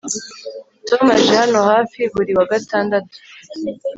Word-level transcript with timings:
Tom 0.87 1.05
aje 1.15 1.33
hano 1.41 1.59
hafi 1.71 1.99
buri 2.13 2.31
wa 2.37 2.45
gatandatu 2.51 3.15